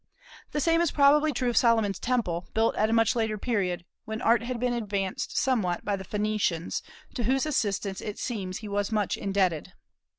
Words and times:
The 0.51 0.59
same 0.59 0.81
is 0.81 0.89
probably 0.89 1.31
true 1.31 1.51
of 1.51 1.57
Solomon's 1.57 1.99
temple, 1.99 2.47
built 2.55 2.73
at 2.73 2.89
a 2.89 2.93
much 2.93 3.15
later 3.15 3.37
period, 3.37 3.85
when 4.05 4.19
Art 4.19 4.41
had 4.41 4.59
been 4.59 4.73
advanced 4.73 5.37
somewhat 5.37 5.85
by 5.85 5.95
the 5.95 6.03
Phoenicians, 6.03 6.81
to 7.13 7.25
whose 7.25 7.45
assistance 7.45 8.01
it 8.01 8.17
seems 8.17 8.57
he 8.57 8.67
was 8.67 8.91
much 8.91 9.15
indebted. 9.15 9.73